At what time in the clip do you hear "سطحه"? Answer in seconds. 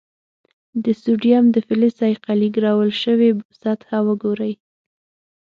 3.61-3.99